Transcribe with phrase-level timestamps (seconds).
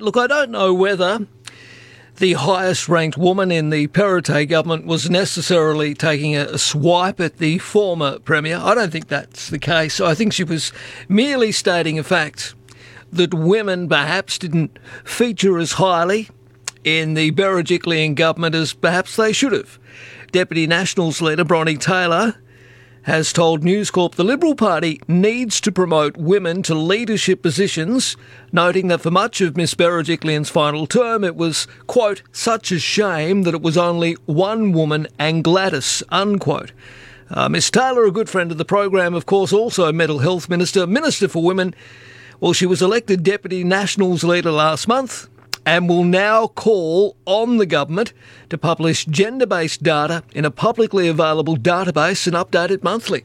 [0.00, 1.26] Look, I don't know whether
[2.16, 7.58] the highest ranked woman in the Perrottet government was necessarily taking a, swipe at the
[7.58, 8.56] former Premier.
[8.56, 10.00] I don't think that's the case.
[10.00, 10.72] I think she was
[11.08, 12.54] merely stating a fact
[13.12, 16.30] that women perhaps didn't feature as highly
[16.82, 19.78] in the Berejiklian government as perhaps they should have.
[20.32, 22.36] Deputy Nationals leader Bronnie Taylor
[23.02, 28.16] has told News Corp the Liberal Party needs to promote women to leadership positions,
[28.52, 33.42] noting that for much of Miss Berejiklian's final term, it was, quote, such a shame
[33.42, 36.72] that it was only one woman and Gladys, unquote.
[37.30, 40.86] Uh, Miss Taylor, a good friend of the program, of course, also Mental Health Minister,
[40.86, 41.74] Minister for Women.
[42.40, 45.28] Well, she was elected Deputy Nationals leader last month
[45.66, 48.12] and will now call on the government
[48.48, 53.24] to publish gender based data in a publicly available database and update it monthly.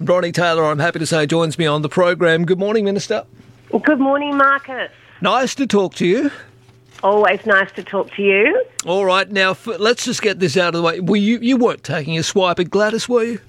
[0.00, 2.44] Bronnie Taylor, I'm happy to say, joins me on the program.
[2.44, 3.24] Good morning, Minister.
[3.82, 4.90] Good morning, Marcus.
[5.20, 6.30] Nice to talk to you.
[7.02, 8.64] Always nice to talk to you.
[8.86, 11.00] All right, now let's just get this out of the way.
[11.00, 13.40] Were you you weren't taking a swipe at Gladys, were you?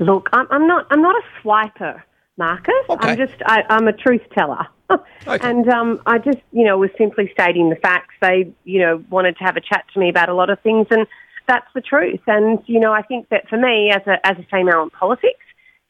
[0.00, 0.86] Look, I'm, I'm not.
[0.90, 2.02] I'm not a swiper,
[2.36, 2.74] Marcus.
[2.88, 3.08] Okay.
[3.08, 3.34] I'm just.
[3.46, 4.66] I, I'm a truth teller.
[5.26, 5.48] Okay.
[5.48, 8.12] And um, I just, you know, was simply stating the facts.
[8.20, 10.86] They, you know, wanted to have a chat to me about a lot of things,
[10.90, 11.06] and
[11.48, 12.20] that's the truth.
[12.26, 15.40] And you know, I think that for me, as a as a female in politics,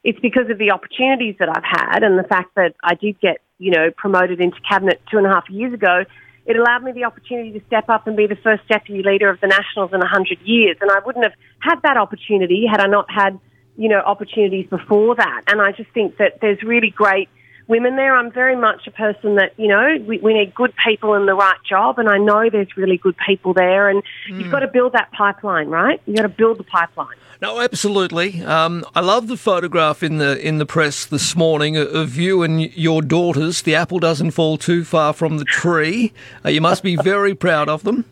[0.04, 3.38] it's because of the opportunities that I've had and the fact that I did get,
[3.58, 6.04] you know, promoted into cabinet two and a half years ago.
[6.46, 9.40] It allowed me the opportunity to step up and be the first deputy leader of
[9.40, 10.76] the Nationals in a 100 years.
[10.82, 13.40] And I wouldn't have had that opportunity had I not had,
[13.76, 15.42] you know, opportunities before that.
[15.48, 17.28] And I just think that there's really great
[17.66, 18.14] women there.
[18.14, 21.34] I'm very much a person that, you know, we, we need good people in the
[21.34, 24.38] right job, and I know there's really good people there, and mm.
[24.38, 26.00] you've got to build that pipeline, right?
[26.06, 27.16] You've got to build the pipeline.
[27.40, 28.42] No, absolutely.
[28.44, 32.60] Um, I love the photograph in the in the press this morning of you and
[32.74, 33.62] your daughters.
[33.62, 36.12] The apple doesn't fall too far from the tree.
[36.44, 38.04] Uh, you must be very proud of them.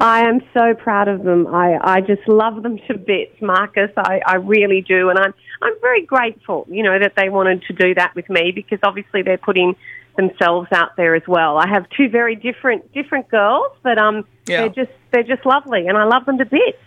[0.00, 1.46] I am so proud of them.
[1.46, 3.90] I, I just love them to bits, Marcus.
[3.96, 5.08] I, I really do.
[5.10, 8.52] And I'm, I'm very grateful, you know, that they wanted to do that with me
[8.54, 9.76] because obviously they're putting
[10.16, 11.58] themselves out there as well.
[11.58, 14.62] I have two very different, different girls, but, um, yeah.
[14.62, 16.78] they're just, they're just lovely and I love them to bits.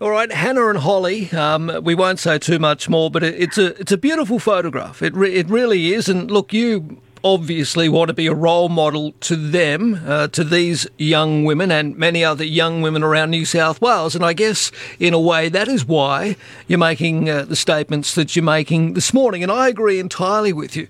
[0.00, 1.30] All right, Hannah and Holly.
[1.30, 5.02] Um, we won't say too much more, but it, it's a it's a beautiful photograph.
[5.02, 6.08] It re- it really is.
[6.08, 10.86] And look, you obviously want to be a role model to them, uh, to these
[10.98, 14.14] young women and many other young women around New South Wales.
[14.14, 14.70] And I guess,
[15.00, 16.36] in a way, that is why
[16.68, 19.42] you're making uh, the statements that you're making this morning.
[19.42, 20.86] And I agree entirely with you.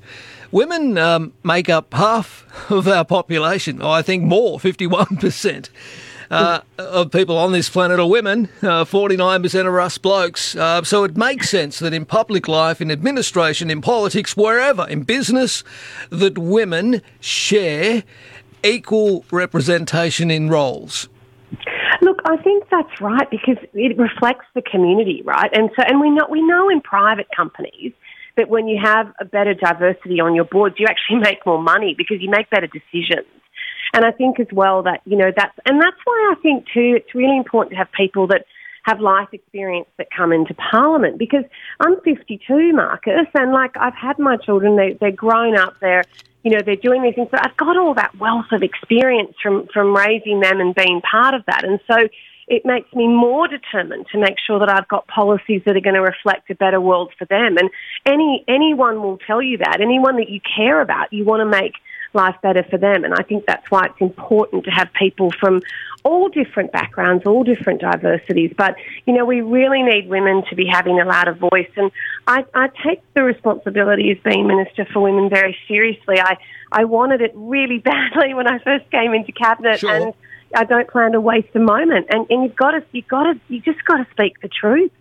[0.51, 5.69] Women um, make up half of our population, I think more, 51%
[6.35, 8.49] uh, of people on this planet are women.
[8.63, 10.57] Uh, 49% are us blokes.
[10.57, 15.03] Uh, so it makes sense that in public life, in administration, in politics, wherever, in
[15.03, 15.63] business,
[16.11, 18.03] that women share
[18.63, 21.09] equal representation in roles.
[22.01, 25.51] Look, I think that's right because it reflects the community, right?
[25.53, 27.93] And so, and we know we know in private companies
[28.37, 31.95] that when you have a better diversity on your boards, you actually make more money
[31.97, 33.27] because you make better decisions.
[33.93, 36.95] And I think as well that, you know, that's, and that's why I think too,
[36.97, 38.47] it's really important to have people that
[38.85, 41.45] have life experience that come into Parliament because
[41.81, 46.05] I'm 52, Marcus, and like I've had my children, they, they're grown up, they're,
[46.43, 49.69] you know, they're doing these things, but I've got all that wealth of experience from,
[49.73, 51.65] from raising them and being part of that.
[51.65, 52.09] And so
[52.47, 55.95] it makes me more determined to make sure that I've got policies that are going
[55.95, 57.57] to reflect a better world for them.
[57.57, 57.71] And
[58.05, 59.79] any, anyone will tell you that.
[59.81, 61.73] Anyone that you care about, you want to make
[62.15, 63.05] life better for them.
[63.05, 65.63] And I think that's why it's important to have people from
[66.05, 68.53] all different backgrounds, all different diversities.
[68.57, 68.77] But,
[69.07, 71.71] you know, we really need women to be having a louder voice.
[71.77, 71.91] And
[72.27, 76.21] I, I take the responsibility as being Minister for Women very seriously.
[76.21, 76.37] I,
[76.71, 79.81] I wanted it really badly when I first came into Cabinet.
[79.81, 79.91] Sure.
[79.91, 80.15] And
[80.55, 82.07] I don't plan to waste a moment.
[82.11, 84.93] And, and you've got to, you've got to, you just got to speak the truth.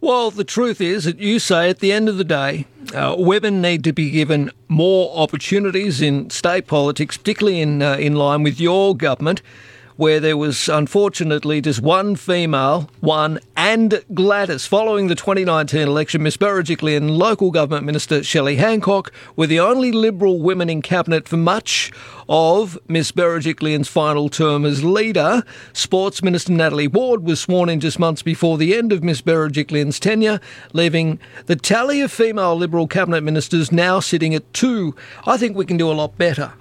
[0.00, 3.62] Well, the truth is that you say at the end of the day, uh, women
[3.62, 8.60] need to be given more opportunities in state politics, particularly in uh, in line with
[8.60, 9.42] your government
[9.96, 14.66] where there was unfortunately just one female, one and Gladys.
[14.66, 20.40] Following the 2019 election, Miss Berejiklian local government minister Shelley Hancock were the only Liberal
[20.40, 21.92] women in cabinet for much
[22.28, 25.42] of Miss Berejiklian's final term as leader.
[25.72, 30.00] Sports Minister Natalie Ward was sworn in just months before the end of Miss Berejiklian's
[30.00, 30.40] tenure,
[30.72, 34.94] leaving the tally of female Liberal cabinet ministers now sitting at two.
[35.26, 36.52] I think we can do a lot better.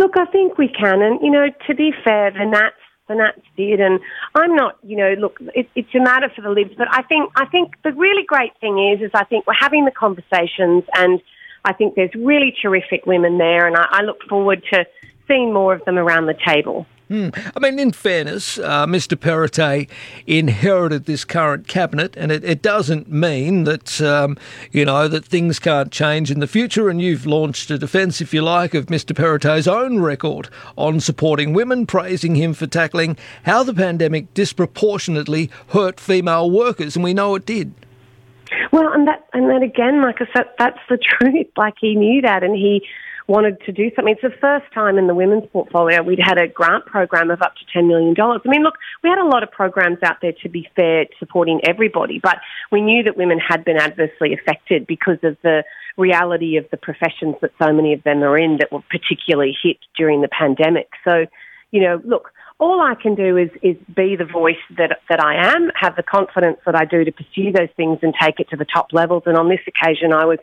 [0.00, 2.74] Look, I think we can, and you know, to be fair, the Nats
[3.06, 4.00] the Nats did, and
[4.34, 7.30] I'm not, you know, look, it, it's a matter for the Libs, but I think
[7.36, 11.20] I think the really great thing is, is I think we're having the conversations, and
[11.66, 14.86] I think there's really terrific women there, and I, I look forward to
[15.28, 16.86] seeing more of them around the table.
[17.10, 17.30] Hmm.
[17.56, 19.16] I mean, in fairness, uh, Mr.
[19.16, 19.88] Perrottet
[20.28, 24.38] inherited this current cabinet, and it, it doesn't mean that um,
[24.70, 26.88] you know that things can't change in the future.
[26.88, 29.12] And you've launched a defence, if you like, of Mr.
[29.12, 35.98] Perrottet's own record on supporting women, praising him for tackling how the pandemic disproportionately hurt
[35.98, 37.74] female workers, and we know it did.
[38.70, 41.48] Well, and that and that again, Marcus, that that's the truth.
[41.56, 42.86] Like he knew that, and he
[43.30, 44.12] wanted to do something.
[44.12, 47.54] It's the first time in the women's portfolio we'd had a grant program of up
[47.54, 48.14] to $10 million.
[48.20, 48.74] I mean, look,
[49.04, 52.38] we had a lot of programs out there, to be fair, supporting everybody, but
[52.72, 55.62] we knew that women had been adversely affected because of the
[55.96, 59.78] reality of the professions that so many of them are in that were particularly hit
[59.96, 60.88] during the pandemic.
[61.04, 61.26] So,
[61.70, 65.54] you know, look, all I can do is, is be the voice that, that I
[65.54, 68.56] am, have the confidence that I do to pursue those things and take it to
[68.56, 69.22] the top levels.
[69.26, 70.38] And on this occasion, I was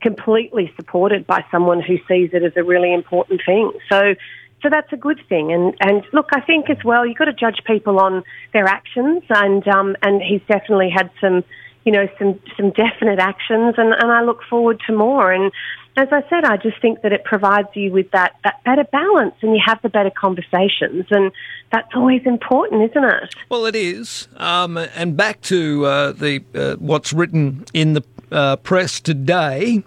[0.00, 3.72] completely supported by someone who sees it as a really important thing.
[3.90, 4.14] So,
[4.62, 5.52] so that's a good thing.
[5.52, 8.22] And and look, I think as well, you've got to judge people on
[8.52, 9.22] their actions.
[9.30, 11.44] And um, and he's definitely had some,
[11.84, 13.74] you know, some some definite actions.
[13.78, 15.32] And and I look forward to more.
[15.32, 15.52] And
[15.96, 19.34] as I said, I just think that it provides you with that, that better balance
[19.40, 21.06] and you have the better conversations.
[21.10, 21.32] And
[21.72, 23.34] that's always important, isn't it?
[23.48, 24.28] Well, it is.
[24.36, 29.82] Um, and back to uh, the uh, what's written in the uh, press today.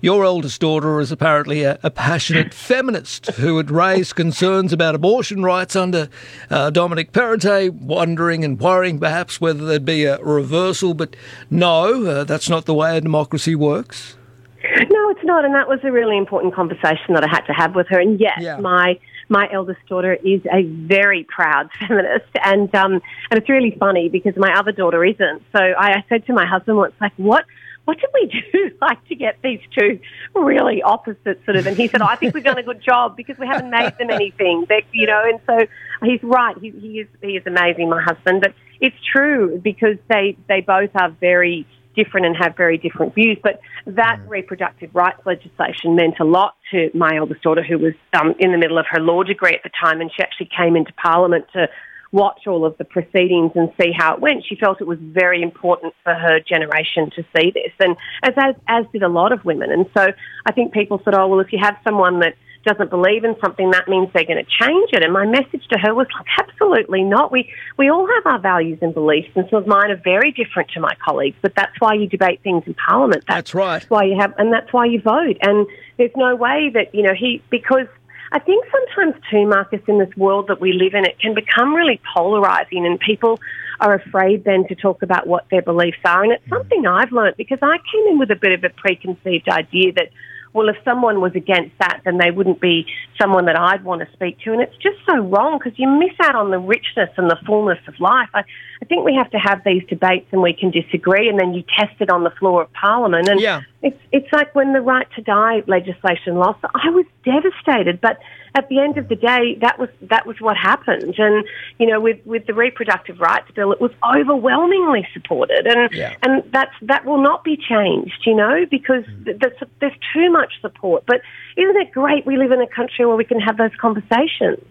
[0.00, 5.44] Your eldest daughter is apparently a, a passionate feminist who had raised concerns about abortion
[5.44, 6.08] rights under
[6.50, 10.94] uh, Dominic Perrottet, wondering and worrying perhaps whether there'd be a reversal.
[10.94, 11.14] But
[11.50, 14.16] no, uh, that's not the way a democracy works.
[14.64, 17.74] No, it's not, and that was a really important conversation that I had to have
[17.74, 18.00] with her.
[18.00, 18.58] And yes, yeah.
[18.58, 18.98] my
[19.28, 22.94] my eldest daughter is a very proud feminist, and um,
[23.30, 25.42] and it's really funny because my other daughter isn't.
[25.52, 27.44] So I, I said to my husband once, like, what
[27.84, 30.00] what did we do like to get these two
[30.34, 31.66] really opposite sort of?
[31.66, 33.96] And he said, oh, I think we've done a good job because we haven't made
[33.98, 34.66] them anything.
[34.68, 35.66] That you know, and so
[36.04, 36.56] he's right.
[36.58, 38.40] He, he is he is amazing, my husband.
[38.40, 43.38] But it's true because they they both are very different and have very different views.
[43.42, 44.28] But that mm.
[44.28, 48.58] reproductive rights legislation meant a lot to my eldest daughter, who was um, in the
[48.58, 51.68] middle of her law degree at the time, and she actually came into Parliament to
[52.12, 54.44] watch all of the proceedings and see how it went.
[54.46, 58.54] She felt it was very important for her generation to see this, and as as,
[58.68, 59.72] as did a lot of women.
[59.72, 60.12] And so
[60.46, 63.72] I think people said, "Oh, well, if you have someone that doesn't believe in something,
[63.72, 67.02] that means they're going to change it." And my message to her was like, "Absolutely
[67.02, 67.32] not.
[67.32, 70.70] We we all have our values and beliefs, and some of mine are very different
[70.72, 71.36] to my colleagues.
[71.40, 73.24] But that's why you debate things in Parliament.
[73.26, 73.80] That's, right.
[73.80, 73.90] that's right.
[73.90, 75.38] Why you have, and that's why you vote.
[75.40, 75.66] And
[75.96, 77.86] there's no way that you know he because."
[78.32, 81.74] I think sometimes too, Marcus, in this world that we live in, it can become
[81.74, 83.38] really polarizing and people
[83.78, 86.22] are afraid then to talk about what their beliefs are.
[86.22, 86.56] And it's mm.
[86.56, 90.08] something I've learned because I came in with a bit of a preconceived idea that
[90.52, 92.86] well, if someone was against that, then they wouldn't be
[93.20, 94.52] someone that I'd want to speak to.
[94.52, 97.78] And it's just so wrong because you miss out on the richness and the fullness
[97.88, 98.28] of life.
[98.34, 98.40] I,
[98.82, 101.64] I think we have to have these debates and we can disagree and then you
[101.78, 103.28] test it on the floor of Parliament.
[103.28, 103.62] And yeah.
[103.80, 108.00] it's, it's like when the right to die legislation lost, I was devastated.
[108.00, 108.18] But
[108.54, 111.14] at the end of the day, that was that was what happened.
[111.18, 111.44] And
[111.78, 116.14] you know, with with the reproductive rights bill, it was overwhelmingly supported, and yeah.
[116.22, 118.22] and that's that will not be changed.
[118.26, 119.40] You know, because mm.
[119.40, 121.04] there's, there's too much support.
[121.06, 121.22] But
[121.56, 124.62] isn't it great we live in a country where we can have those conversations?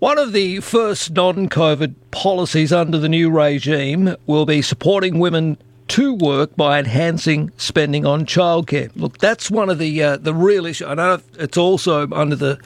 [0.00, 5.56] One of the first non COVID policies under the new regime will be supporting women
[5.88, 8.90] to work by enhancing spending on childcare.
[8.96, 10.88] Look, that's one of the uh, the real issues.
[10.88, 12.56] I know it's also under the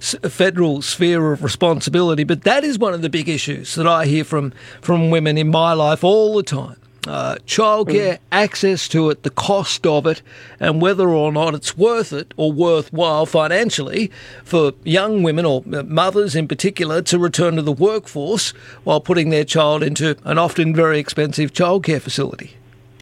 [0.00, 4.24] federal sphere of responsibility, but that is one of the big issues that I hear
[4.24, 6.76] from from women in my life all the time.
[7.08, 8.18] Uh, childcare, mm.
[8.30, 10.20] access to it, the cost of it,
[10.60, 14.10] and whether or not it's worth it or worthwhile financially
[14.44, 18.50] for young women or uh, mothers in particular to return to the workforce
[18.84, 22.54] while putting their child into an often very expensive childcare facility.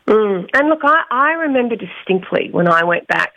[0.09, 0.49] Mm.
[0.55, 3.35] And look, I, I remember distinctly when I went back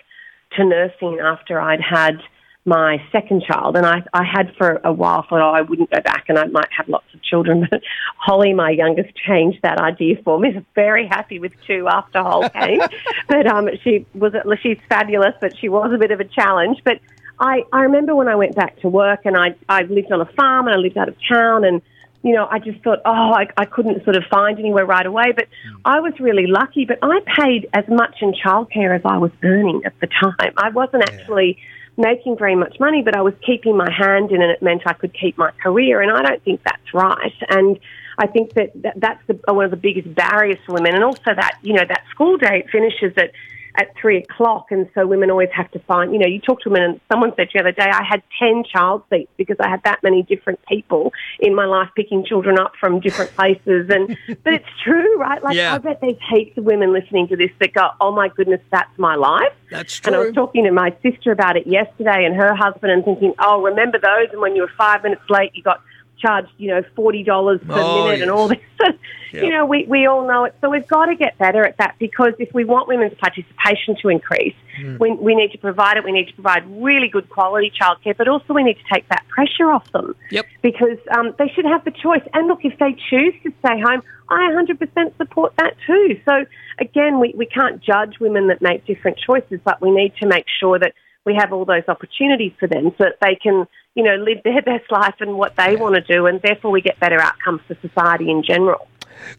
[0.54, 2.22] to nursing after I'd had
[2.63, 6.00] my second child, and I, I had for a while thought, oh, I wouldn't go
[6.00, 7.68] back and I might have lots of children.
[7.72, 7.82] But
[8.18, 10.54] Holly, my youngest, changed that idea for me.
[10.56, 12.80] I'm very happy with two after Holly came.
[13.28, 16.78] but um, she was, she's fabulous, but she was a bit of a challenge.
[16.86, 17.00] But
[17.40, 20.32] I, I remember when I went back to work and I, I lived on a
[20.38, 21.82] farm and I lived out of town and
[22.24, 25.32] you know, I just thought, oh, I, I couldn't sort of find anywhere right away.
[25.36, 25.82] But mm.
[25.86, 26.86] I was really lucky.
[26.86, 30.54] But I paid as much in childcare as I was earning at the time.
[30.58, 31.13] I wasn't yeah.
[31.13, 31.58] actually
[31.98, 34.94] making very much money, but I was keeping my hand in, and it meant I
[34.94, 36.01] could keep my career.
[36.01, 37.34] And I don't think that's right.
[37.50, 37.80] And
[38.18, 40.94] I think that, that that's the, one of the biggest barriers for women.
[40.94, 43.32] And also that, you know, that school day finishes at
[43.75, 46.13] at three o'clock, and so women always have to find.
[46.13, 48.63] You know, you talk to women, and someone said the other day, I had ten
[48.63, 52.74] child seats because I had that many different people in my life picking children up
[52.80, 55.44] from different places, and but it's true, right?
[55.44, 55.75] Like Yeah.
[55.75, 58.98] I bet there's heaps of women listening to this that go, "Oh my goodness, that's
[58.98, 60.13] my life." That's true.
[60.13, 63.34] And I was talking to my sister about it yesterday and her husband and thinking,
[63.40, 64.28] oh, remember those?
[64.32, 65.82] And when you were five minutes late, you got
[66.22, 67.25] charged, you know, $40
[67.66, 68.22] per Oh, minute yes.
[68.22, 68.60] and all this.
[69.34, 69.44] Yep.
[69.46, 70.56] You know, we, we all know it.
[70.60, 74.10] So we've got to get better at that because if we want women's participation to
[74.10, 74.98] increase, Hmm.
[75.00, 76.04] we, we need to provide it.
[76.04, 79.25] We need to provide really good quality childcare, but also we need to take that
[79.30, 80.46] pressure off them Yep.
[80.62, 82.24] because um, they should have the choice.
[82.34, 86.20] And look, if they choose to stay home, I 100% support that too.
[86.25, 86.46] So
[86.80, 90.46] again, we, we can't judge women that make different choices, but we need to make
[90.60, 90.94] sure that
[91.25, 94.62] we have all those opportunities for them so that they can, you know, live their
[94.66, 97.75] best life and what they want to do, and therefore we get better outcomes for
[97.82, 98.88] society in general.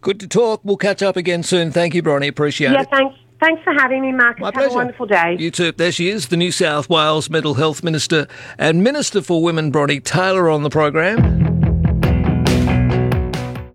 [0.01, 0.61] Good to talk.
[0.65, 1.73] We'll catch up again soon.
[1.73, 2.29] Thank you, Bronnie.
[2.29, 2.89] Appreciate Yeah, it.
[2.93, 3.17] Yeah, thanks.
[3.41, 4.41] Thanks for having me, Marcus.
[4.41, 4.71] My have pleasure.
[4.71, 5.37] a wonderful day.
[5.37, 5.73] You too.
[5.73, 9.99] There she is, the New South Wales Mental Health Minister and Minister for Women, Bronnie
[9.99, 11.72] Taylor, on the program.